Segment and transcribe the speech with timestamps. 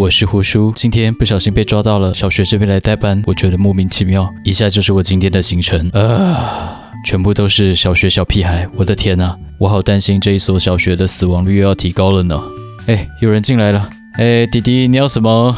[0.00, 0.72] 我是胡叔。
[0.74, 4.32] 今天不小心被抓到了小学这边来代班，我觉得莫名其妙。
[4.42, 8.66] 以下就是我今天的行程啊，全部都是小学小屁孩。
[8.76, 12.40] 我的天呐，我好担心这一所小学的死亡率又要提高了呢。
[12.86, 13.90] 哎，有人进来了。
[14.14, 15.54] 哎，弟弟，你要什么？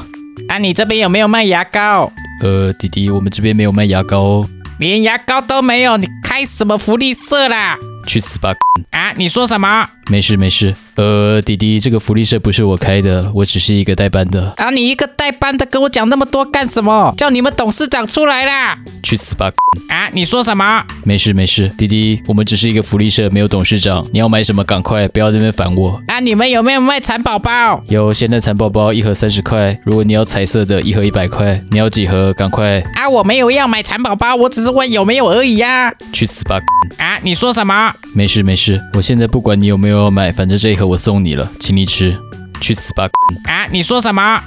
[0.49, 2.11] 啊，你这边有没有卖牙膏？
[2.43, 4.49] 呃，弟弟，我们这边没有卖牙膏哦，
[4.81, 7.79] 连牙膏都没有，你开什么福利社啦？
[8.09, 8.53] 去死吧！
[8.91, 9.89] 啊，你说什么？
[10.13, 10.75] 没事没事。
[10.97, 14.53] 呃，弟弟，这个福利社不是我开的，我只是一个代班的。
[14.59, 17.15] 啊，你一个代班的跟我讲那么多干什么？
[17.17, 18.77] 叫你们董事长出来啦！
[19.03, 19.51] 去死吧！
[19.89, 20.85] 啊，你说什么？
[21.03, 24.07] 没事没事，弟弟，我们只是一个福利社，没有董事长。
[24.13, 24.63] 你要买什么？
[24.65, 25.99] 赶快，不要在那边烦我。
[26.09, 27.83] 啊，你们有没有卖蚕宝宝？
[27.89, 31.59] 有，现在蚕宝宝一盒三十块，如果你要彩色的，一盒一百块。
[31.71, 32.35] 你要几盒？
[32.35, 32.81] 赶快。
[32.95, 35.95] 啊，我没有要买蚕宝宝，我只是问有没有而已呀、啊。
[36.13, 36.61] 去死吧！
[36.99, 37.91] 啊，你说什么？
[38.15, 40.02] 没事没事，我现在不管你有没有
[40.33, 42.19] 反正这一盒我送你了，请你吃。
[42.61, 43.09] 去死吧！
[43.49, 44.41] 啊，你说什么？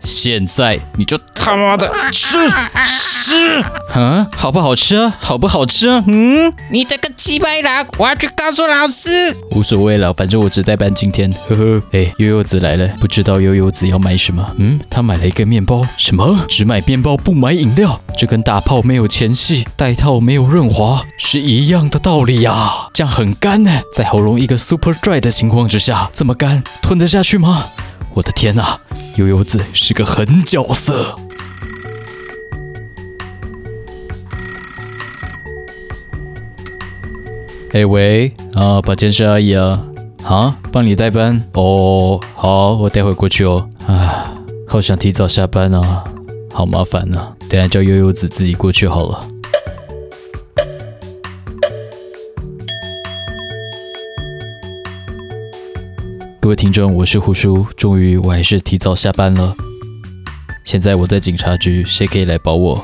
[0.00, 1.18] 现在你就
[1.48, 2.36] 他妈的吃
[2.86, 5.14] 吃，嗯，好不好吃啊？
[5.18, 6.04] 好不好吃啊？
[6.06, 9.34] 嗯，你这个鸡巴狼，我要去告诉老师。
[9.52, 11.32] 无所谓了，反正我只代班今天。
[11.48, 14.46] 呵呵，哎，悠悠子来了，不知道悠悠子要买什么？
[14.58, 15.86] 嗯，他买了一个面包。
[15.96, 16.44] 什么？
[16.48, 17.98] 只买面包不买饮料？
[18.18, 22.88] 这跟打炮没有前戏，带套没有润滑是一样的道理呀、啊。
[22.92, 27.68] 这样很干呢，在喉咙一个 super dry 的情况之下，这么干，吞得下去吗？
[28.12, 28.78] 我的天哪！
[29.16, 31.18] 悠悠子是个狠角色。
[37.74, 39.84] 哎喂，啊，保健师阿姨啊，
[40.24, 43.68] 啊，帮你代班哦，好，我待会过去哦。
[43.86, 44.32] 啊，
[44.66, 46.02] 好想提早下班啊，
[46.50, 49.28] 好麻烦啊，等下叫悠悠子自己过去好了。
[56.40, 59.54] 各位听众，我是胡叔，终于我还是提早下班了。
[60.64, 62.82] 现在我在警察局，谁可以来保我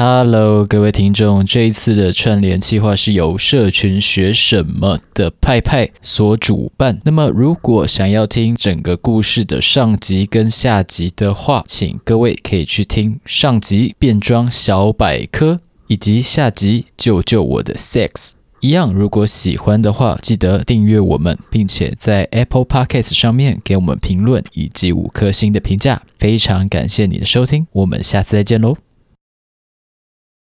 [0.00, 7.00] ？Hello，各位听众，这一次的串联计划是由社群学什么的派派所主办。
[7.04, 15.58] 那么，如果想要听整个故事的上集跟下集的话，请各位可以去听上集变装小百科，
[15.88, 18.34] 以及下集救救我的 sex。
[18.60, 26.00] 一样，如果喜欢的话，记得订阅我们，并且在 Apple Podcast 上面给我们评论以及五颗星的评价。
[26.20, 28.87] 非常感谢你的收听，我们下次再见喽。